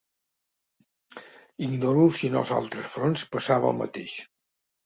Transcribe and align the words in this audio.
Ignoro 1.67 2.07
si 2.21 2.31
en 2.33 2.39
els 2.41 2.55
altres 2.61 2.91
fronts 2.97 3.29
passava 3.37 3.73
el 3.73 3.81
mateix 3.83 4.19